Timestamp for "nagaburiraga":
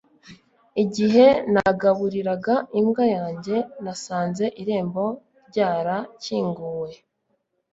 1.53-2.55